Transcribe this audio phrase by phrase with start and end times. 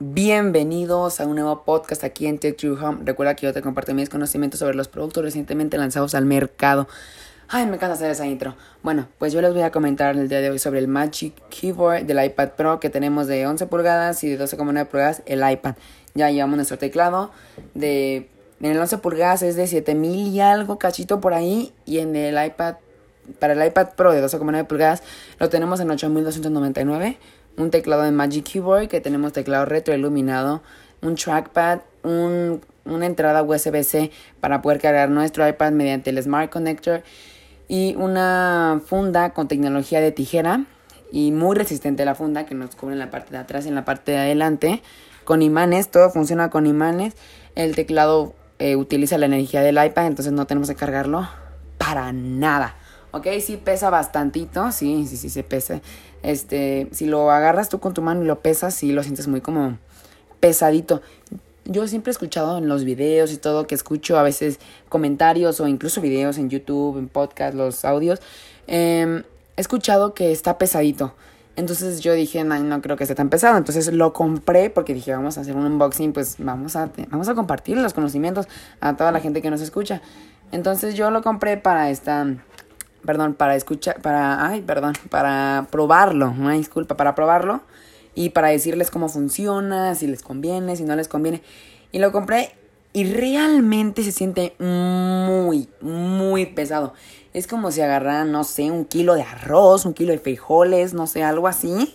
[0.00, 3.00] Bienvenidos a un nuevo podcast aquí en Tech True Home.
[3.04, 6.86] Recuerda que yo te comparto mis conocimientos sobre los productos recientemente lanzados al mercado.
[7.48, 8.54] Ay, me encanta hacer esa intro.
[8.84, 12.04] Bueno, pues yo les voy a comentar el día de hoy sobre el Magic Keyboard
[12.04, 15.74] del iPad Pro que tenemos de 11 pulgadas y de 12,9 pulgadas el iPad.
[16.14, 17.32] Ya llevamos nuestro teclado
[17.74, 18.28] de...
[18.60, 22.40] En el 11 pulgadas es de 7000 y algo cachito por ahí y en el
[22.46, 22.76] iPad
[23.40, 25.02] para el iPad Pro de 12,9 pulgadas
[25.38, 27.18] lo tenemos en 8299.
[27.58, 30.62] Un teclado de Magic Keyboard que tenemos teclado retroiluminado,
[31.02, 37.02] un trackpad, un, una entrada USB-C para poder cargar nuestro iPad mediante el Smart Connector
[37.68, 40.64] y una funda con tecnología de tijera
[41.12, 43.74] y muy resistente la funda que nos cubre en la parte de atrás y en
[43.74, 44.82] la parte de adelante
[45.28, 47.12] con imanes, todo funciona con imanes.
[47.54, 51.28] El teclado eh, utiliza la energía del iPad, entonces no tenemos que cargarlo
[51.76, 52.76] para nada.
[53.10, 55.82] Ok, sí pesa bastantito, sí, sí, sí se pesa.
[56.22, 59.40] Este, si lo agarras tú con tu mano y lo pesas, sí lo sientes muy
[59.40, 59.78] como
[60.40, 61.02] pesadito.
[61.64, 65.68] Yo siempre he escuchado en los videos y todo que escucho a veces comentarios o
[65.68, 68.20] incluso videos en YouTube, en podcast, los audios.
[68.66, 69.22] Em,
[69.56, 71.14] he escuchado que está pesadito.
[71.56, 73.58] Entonces yo dije, no, no creo que esté tan pesado.
[73.58, 77.34] Entonces lo compré porque dije, vamos a hacer un unboxing, pues vamos a, vamos a
[77.34, 78.46] compartir los conocimientos
[78.80, 80.00] a toda la gente que nos escucha.
[80.52, 82.26] Entonces yo lo compré para esta
[83.04, 87.62] perdón, para escuchar, para, ay, perdón, para probarlo, una disculpa, para probarlo
[88.14, 91.42] y para decirles cómo funciona, si les conviene, si no les conviene.
[91.92, 92.54] Y lo compré
[92.92, 96.94] y realmente se siente muy, muy pesado.
[97.32, 101.06] Es como si agarraran, no sé, un kilo de arroz, un kilo de frijoles, no
[101.06, 101.94] sé, algo así.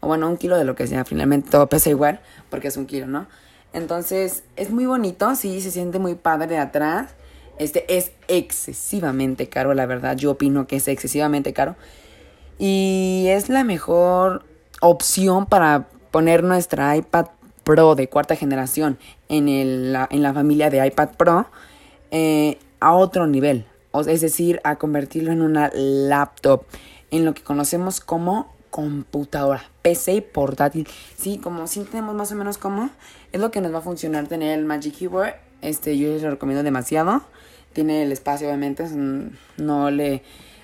[0.00, 2.86] O bueno, un kilo de lo que sea, finalmente todo pesa igual, porque es un
[2.86, 3.26] kilo, ¿no?
[3.72, 7.14] Entonces, es muy bonito, sí, se siente muy padre de atrás.
[7.60, 10.16] Este es excesivamente caro, la verdad.
[10.16, 11.76] Yo opino que es excesivamente caro.
[12.58, 14.44] Y es la mejor
[14.80, 17.26] opción para poner nuestra iPad
[17.62, 21.46] Pro de cuarta generación en, el, la, en la familia de iPad Pro
[22.10, 23.66] eh, a otro nivel.
[24.08, 26.64] es decir, a convertirlo en una laptop.
[27.10, 30.88] En lo que conocemos como computadora, PC portátil.
[31.14, 32.88] Sí, como si tenemos más o menos como
[33.32, 35.34] es lo que nos va a funcionar tener el Magic Keyboard.
[35.60, 37.22] Este, yo les lo recomiendo demasiado.
[37.72, 38.84] Tiene el espacio, obviamente,
[39.56, 40.22] no le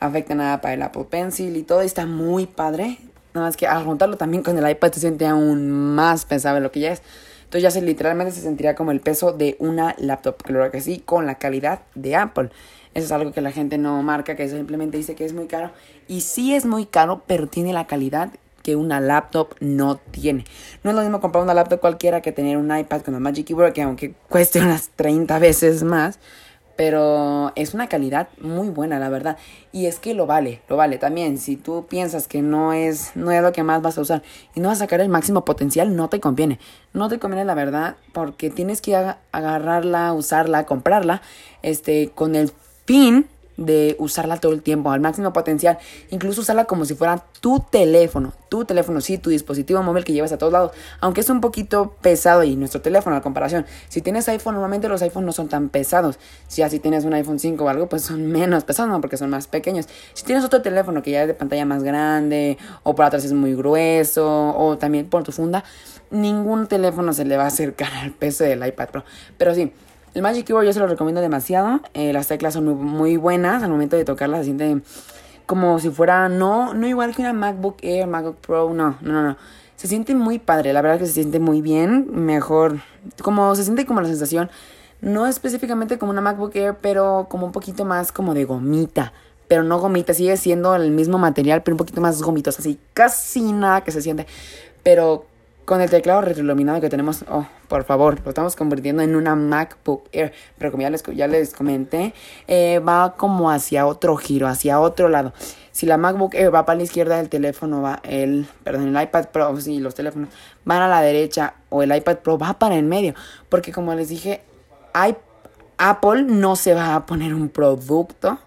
[0.00, 1.82] afecta nada para el Apple Pencil y todo.
[1.82, 2.98] Está muy padre.
[3.34, 6.60] Nada más que al juntarlo también con el iPad se siente aún más pesado de
[6.60, 7.02] lo que ya es.
[7.44, 10.42] Entonces ya se literalmente se sentiría como el peso de una laptop.
[10.42, 12.50] Claro que sí, con la calidad de Apple.
[12.94, 15.70] Eso es algo que la gente no marca, que simplemente dice que es muy caro.
[16.08, 18.30] Y sí es muy caro, pero tiene la calidad
[18.62, 20.44] que una laptop no tiene.
[20.82, 23.46] No es lo mismo comprar una laptop cualquiera que tener un iPad con el Magic
[23.46, 26.18] Keyboard, que aunque cueste unas 30 veces más,
[26.78, 29.36] pero es una calidad muy buena, la verdad.
[29.72, 31.36] Y es que lo vale, lo vale también.
[31.38, 34.22] Si tú piensas que no es, no es lo que más vas a usar
[34.54, 36.60] y no vas a sacar el máximo potencial, no te conviene.
[36.92, 38.94] No te conviene, la verdad, porque tienes que
[39.32, 41.20] agarrarla, usarla, comprarla,
[41.62, 42.52] este, con el
[42.86, 43.26] fin
[43.58, 45.78] de usarla todo el tiempo al máximo potencial,
[46.10, 50.32] incluso usarla como si fuera tu teléfono, tu teléfono, sí, tu dispositivo móvil que llevas
[50.32, 54.28] a todos lados, aunque es un poquito pesado y nuestro teléfono a comparación, si tienes
[54.28, 57.68] iPhone, normalmente los iPhones no son tan pesados, si así tienes un iPhone 5 o
[57.68, 61.22] algo, pues son menos pesados, porque son más pequeños, si tienes otro teléfono que ya
[61.22, 65.32] es de pantalla más grande, o por atrás es muy grueso, o también por tu
[65.32, 65.64] funda,
[66.10, 69.04] ningún teléfono se le va a acercar al peso del iPad Pro,
[69.36, 69.72] pero sí,
[70.18, 71.80] el Magic Keyboard yo se lo recomiendo demasiado.
[71.94, 73.62] Eh, las teclas son muy, buenas.
[73.62, 74.82] Al momento de tocarlas se siente
[75.46, 79.36] como si fuera, no, no igual que una MacBook Air, MacBook Pro, no, no, no.
[79.76, 82.80] Se siente muy padre, la verdad que se siente muy bien, mejor,
[83.22, 84.50] como se siente como la sensación,
[85.00, 89.12] no específicamente como una MacBook Air, pero como un poquito más como de gomita,
[89.46, 93.52] pero no gomita, sigue siendo el mismo material, pero un poquito más gomitos, así casi
[93.52, 94.26] nada que se siente,
[94.82, 95.27] pero
[95.68, 100.08] con el teclado retroiluminado que tenemos, oh, por favor, lo estamos convirtiendo en una MacBook
[100.12, 100.32] Air.
[100.56, 102.14] Pero como ya les, ya les comenté,
[102.46, 105.34] eh, va como hacia otro giro, hacia otro lado.
[105.70, 109.26] Si la MacBook Air va para la izquierda, el teléfono va, el, perdón, el iPad
[109.26, 110.30] Pro, sí, los teléfonos
[110.64, 113.14] van a la derecha o el iPad Pro va para el medio.
[113.50, 114.40] Porque como les dije,
[115.76, 118.38] Apple no se va a poner un producto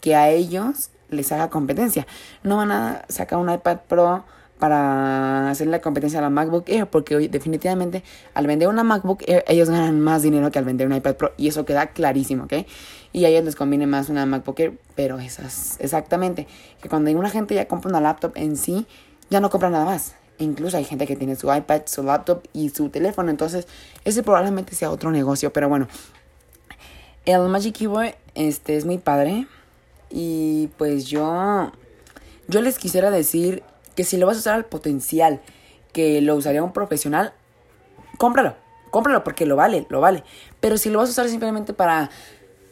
[0.00, 2.06] que a ellos les haga competencia.
[2.44, 4.22] No van a sacar un iPad Pro
[4.60, 8.02] para hacer la competencia a la MacBook Air, porque hoy definitivamente
[8.34, 11.32] al vender una MacBook Air ellos ganan más dinero que al vender un iPad Pro
[11.36, 12.66] y eso queda clarísimo, ¿ok?
[13.12, 16.46] Y a ellos les conviene más una MacBook Air, pero esas exactamente,
[16.80, 18.86] que cuando una gente ya compra una laptop en sí,
[19.30, 20.14] ya no compra nada más.
[20.38, 23.66] Incluso hay gente que tiene su iPad, su laptop y su teléfono, entonces
[24.04, 25.86] ese probablemente sea otro negocio, pero bueno.
[27.26, 29.46] El Magic Keyboard este es muy padre
[30.08, 31.70] y pues yo
[32.48, 33.62] yo les quisiera decir
[33.94, 35.40] que si lo vas a usar al potencial
[35.92, 37.32] que lo usaría un profesional,
[38.18, 38.54] cómpralo,
[38.90, 40.24] cómpralo porque lo vale, lo vale.
[40.60, 42.10] Pero si lo vas a usar simplemente para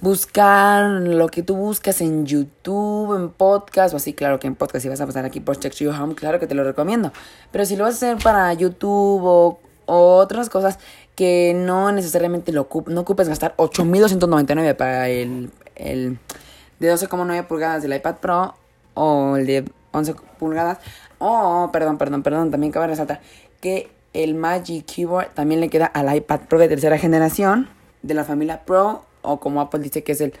[0.00, 4.82] buscar lo que tú buscas en YouTube, en podcast o así, claro que en podcast
[4.82, 7.12] si vas a pasar aquí por Check Your Home, claro que te lo recomiendo.
[7.50, 10.78] Pero si lo vas a hacer para YouTube o, otras cosas
[11.14, 16.18] que no necesariamente lo no ocupes gastar 8299 para el, el
[16.80, 18.54] de 12,9 pulgadas del iPad Pro
[18.94, 19.64] o el de
[19.94, 20.78] 11 pulgadas.
[21.18, 23.20] Oh, perdón, perdón, perdón, también cabe resaltar
[23.60, 27.68] que el Magic Keyboard también le queda al iPad Pro de tercera generación
[28.02, 30.34] de la familia Pro o como Apple dice que es el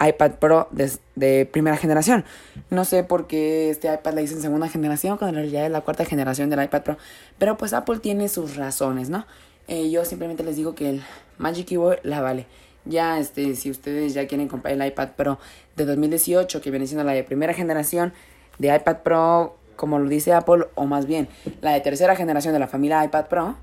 [0.00, 2.24] iPad Pro de, primera generación.
[2.70, 5.80] No sé por qué este iPad le dicen segunda generación, cuando en realidad es la
[5.80, 6.98] cuarta generación del iPad Pro.
[7.38, 9.26] Pero pues Apple tiene sus razones, ¿no?
[9.66, 11.02] Eh, yo simplemente les digo que el
[11.36, 12.46] Magic Keyboard la vale.
[12.84, 15.38] Ya, este, si ustedes ya quieren comprar el iPad Pro
[15.76, 18.12] de 2018, que viene siendo la de primera generación
[18.58, 21.28] de iPad Pro, como lo dice Apple, o más bien
[21.60, 23.56] la de tercera generación de la familia iPad Pro,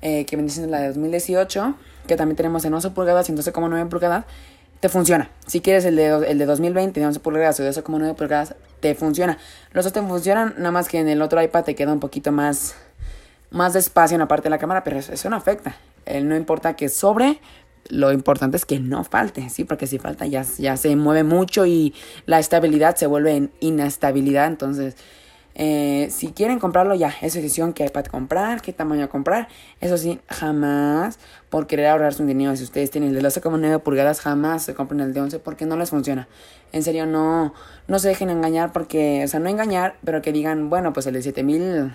[0.00, 1.74] eh, que viene siendo la de 2018,
[2.06, 4.24] que también tenemos en 11 pulgadas y 12,9 pulgadas,
[4.80, 5.30] te funciona.
[5.46, 8.94] Si quieres el de, el de 2020 de 11 pulgadas o de 12,9 pulgadas, te
[8.94, 9.38] funciona.
[9.72, 12.30] Los dos te funcionan, nada más que en el otro iPad te queda un poquito
[12.30, 12.76] más,
[13.50, 15.76] más de espacio en la parte de la cámara, pero eso, no afecta.
[16.22, 17.40] no importa que sobre,
[17.88, 19.64] lo importante es que no falte, ¿sí?
[19.64, 21.94] Porque si falta ya, ya se mueve mucho y
[22.26, 24.96] la estabilidad se vuelve en inestabilidad, entonces
[25.60, 29.48] eh, si quieren comprarlo ya, es decisión qué iPad comprar, qué tamaño comprar.
[29.80, 31.18] Eso sí, jamás
[31.50, 32.54] por querer ahorrarse un dinero.
[32.54, 35.76] Si ustedes tienen el de 12,9 pulgadas, jamás se compren el de 11 porque no
[35.76, 36.28] les funciona.
[36.70, 37.54] En serio, no,
[37.88, 41.14] no se dejen engañar porque, o sea, no engañar, pero que digan, bueno, pues el
[41.14, 41.92] de 7000,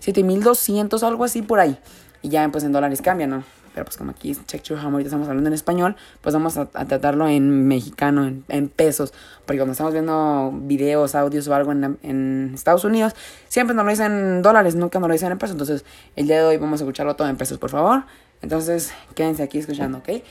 [0.00, 1.78] 7200 o algo así por ahí.
[2.20, 3.44] Y ya pues en dólares cambia, ¿no?
[3.74, 6.66] Pero pues como aquí Check Your Home, ahorita estamos hablando en español, pues vamos a,
[6.66, 9.12] tratarlo en mexicano, en, pesos.
[9.44, 13.14] Porque cuando estamos viendo videos, audios o algo en, en, Estados Unidos,
[13.48, 15.54] siempre nos lo dicen en dólares, nunca nos lo dicen en pesos.
[15.54, 15.84] Entonces
[16.14, 18.04] el día de hoy vamos a escucharlo todo en pesos, por favor.
[18.42, 20.22] Entonces quédense aquí escuchando, ¿ok?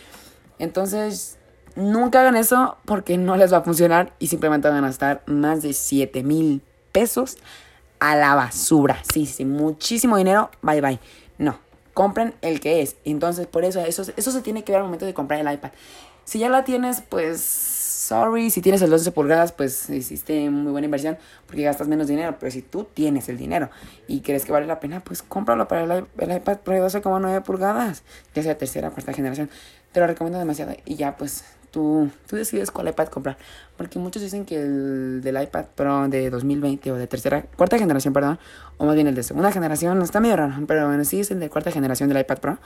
[0.57, 1.37] Entonces
[1.75, 5.61] nunca hagan eso porque no les va a funcionar y simplemente van a gastar más
[5.61, 6.61] de 7 mil
[6.93, 7.37] pesos
[7.99, 9.01] a la basura.
[9.13, 10.49] Sí, sí, muchísimo dinero.
[10.61, 10.99] Bye bye.
[11.37, 11.57] No,
[11.93, 12.95] compren el que es.
[13.05, 15.71] Entonces, por eso, eso, eso se tiene que ver al momento de comprar el iPad.
[16.25, 18.49] Si ya la tienes, pues, sorry.
[18.49, 21.17] Si tienes el 12 pulgadas, pues hiciste muy buena inversión
[21.47, 22.37] porque gastas menos dinero.
[22.39, 23.69] Pero si tú tienes el dinero
[24.07, 28.03] y crees que vale la pena, pues cómpralo para el, iPad Pro de 12,9 pulgadas,
[28.33, 29.49] ya sea tercera o cuarta generación.
[29.91, 30.75] Te lo recomiendo demasiado.
[30.85, 33.37] Y ya, pues, tú, tú decides cuál iPad comprar.
[33.75, 38.13] Porque muchos dicen que el del iPad Pro de 2020 o de tercera, cuarta generación,
[38.13, 38.39] perdón,
[38.77, 41.39] o más bien el de segunda generación, está medio raro, pero bueno, sí es el
[41.39, 42.57] de cuarta generación del iPad Pro.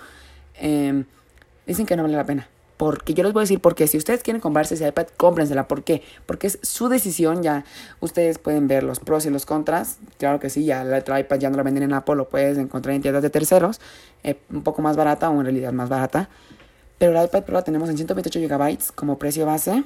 [0.56, 1.06] Em,
[1.66, 2.50] dicen que no vale la pena.
[2.76, 5.68] Porque yo les voy a decir porque si ustedes quieren comprarse ese iPad, cómprensela.
[5.68, 6.04] ¿Por qué?
[6.28, 7.42] Porque es su decisión.
[7.42, 7.66] Ya
[8.02, 9.98] ustedes pueden ver los pros y los contras.
[10.20, 12.56] Claro que sí, ya el otro iPad ya no lo venden en Apple, lo puedes
[12.60, 13.82] encontrar en tiendas de terceros.
[14.24, 16.30] Eh, un poco más barata o en realidad más barata.
[16.98, 19.84] Pero el iPad Pro lo tenemos en 128 GB como precio base.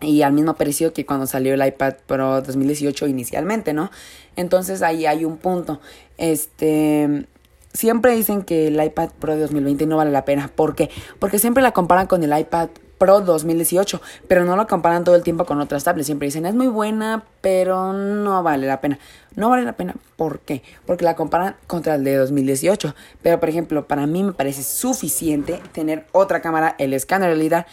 [0.00, 3.90] Y al mismo precio que cuando salió el iPad Pro 2018 inicialmente, ¿no?
[4.36, 5.80] Entonces ahí hay un punto.
[6.18, 7.26] Este.
[7.72, 10.50] Siempre dicen que el iPad Pro de 2020 no vale la pena.
[10.54, 10.90] ¿Por qué?
[11.18, 12.68] Porque siempre la comparan con el iPad
[13.04, 16.06] Pro 2018, pero no lo comparan todo el tiempo con otras tablets.
[16.06, 18.98] Siempre dicen, es muy buena, pero no vale la pena.
[19.36, 20.62] No vale la pena, ¿por qué?
[20.86, 22.94] Porque la comparan contra el de 2018.
[23.22, 27.66] Pero, por ejemplo, para mí me parece suficiente tener otra cámara, el escáner de realidad,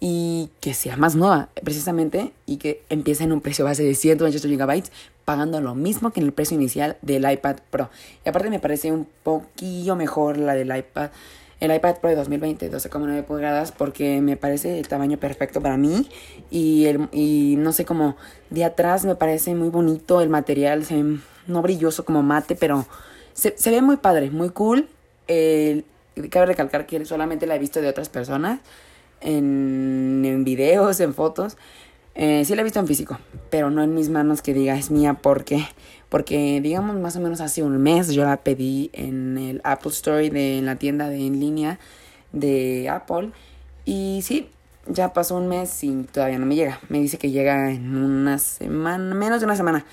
[0.00, 4.46] y que sea más nueva, precisamente, y que empiece en un precio base de 128
[4.46, 4.82] GB,
[5.24, 7.88] pagando lo mismo que en el precio inicial del iPad Pro.
[8.22, 11.08] Y aparte me parece un poquillo mejor la del iPad
[11.60, 16.08] el iPad Pro de 2020, 12,9 pulgadas, porque me parece el tamaño perfecto para mí.
[16.50, 18.16] Y, el, y no sé, como
[18.50, 20.84] de atrás me parece muy bonito el material,
[21.46, 22.86] no brilloso como mate, pero
[23.32, 24.88] se, ve muy padre, muy cool.
[25.26, 28.60] cabe recalcar que solamente la he visto de otras personas,
[29.20, 31.56] en, en videos, en fotos.
[32.14, 33.18] Eh, sí la he visto en físico,
[33.50, 35.66] pero no en mis manos que diga es mía porque
[36.14, 40.30] porque digamos más o menos hace un mes yo la pedí en el Apple Store
[40.30, 41.80] de en la tienda de en línea
[42.30, 43.32] de Apple
[43.84, 44.48] y sí
[44.86, 48.38] ya pasó un mes y todavía no me llega me dice que llega en una
[48.38, 49.86] semana menos de una semana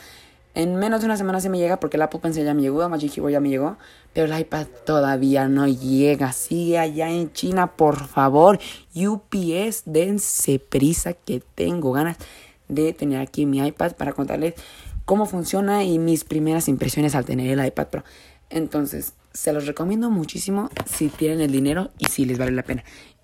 [0.53, 2.87] en menos de una semana se me llega porque el Apple Pencil ya me llegó,
[2.87, 3.77] Magic Keyboard ya me llegó,
[4.13, 6.33] pero el iPad todavía no llega.
[6.33, 8.59] Sigue allá en China, por favor.
[8.93, 12.17] UPS, dense prisa que tengo ganas
[12.67, 14.55] de tener aquí mi iPad para contarles
[15.05, 18.03] cómo funciona y mis primeras impresiones al tener el iPad Pro.
[18.49, 22.83] Entonces, se los recomiendo muchísimo si tienen el dinero y si les vale la pena.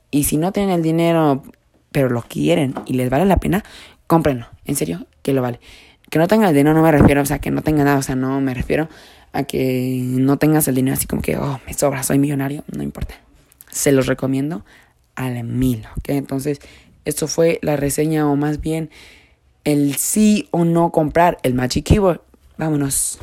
[0.10, 1.44] Y si no tienen el dinero,
[1.92, 3.64] pero lo quieren y les vale la pena,
[4.08, 4.48] cómprenlo.
[4.66, 5.60] En serio, que lo vale.
[6.10, 8.02] que no tenga el dinero no me refiero, o sea, que no tenga nada, o
[8.02, 8.88] sea, no me refiero
[9.34, 12.84] a que no tengas el dinero así como que, oh, me sobra, soy millonario, no
[12.84, 13.16] importa.
[13.70, 14.64] Se los recomiendo
[15.16, 16.10] al mil, ¿ok?
[16.10, 16.60] Entonces,
[17.04, 18.90] esto fue la reseña o más bien
[19.68, 22.22] el sí o no comprar el Magic Keyboard.
[22.58, 23.20] Vámonos.